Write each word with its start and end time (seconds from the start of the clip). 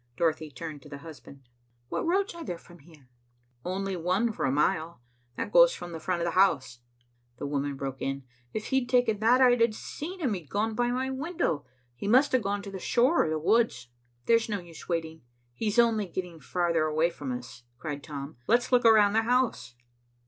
Dorothy 0.17 0.49
turned 0.49 0.81
to 0.81 0.89
the 0.89 0.97
husband. 0.97 1.47
"What 1.89 2.07
roads 2.07 2.33
are 2.33 2.43
there 2.43 2.57
from 2.57 2.79
here?" 2.79 3.07
"Only 3.63 3.95
one 3.95 4.31
for 4.31 4.45
a 4.45 4.51
mile. 4.51 4.99
That 5.37 5.51
goes 5.51 5.75
from 5.75 5.91
the 5.91 5.99
front 5.99 6.21
of 6.21 6.25
the 6.25 6.31
house." 6.31 6.79
The 7.37 7.45
woman 7.45 7.75
broke 7.75 8.01
in. 8.01 8.23
"If 8.51 8.69
he'd 8.69 8.89
taken 8.89 9.19
that, 9.19 9.41
I'd 9.41 9.61
have 9.61 9.75
seen 9.75 10.19
him. 10.19 10.33
He'd 10.33 10.45
have 10.45 10.49
gone 10.49 10.73
by 10.73 10.87
my 10.89 11.11
window. 11.11 11.65
He 11.93 12.07
must 12.07 12.31
have 12.31 12.41
gone 12.41 12.63
to 12.63 12.71
the 12.71 12.79
shore 12.79 13.23
or 13.25 13.29
the 13.29 13.37
woods." 13.37 13.89
"There's 14.25 14.49
no 14.49 14.59
use 14.59 14.89
waiting. 14.89 15.21
He's 15.53 15.77
only 15.77 16.07
getting 16.07 16.39
farther 16.39 16.85
away 16.85 17.11
from 17.11 17.31
us," 17.31 17.61
cried 17.77 18.03
Tom. 18.03 18.37
"Let's 18.47 18.71
look 18.71 18.85
around 18.85 19.13
the 19.13 19.21
house." 19.21 19.75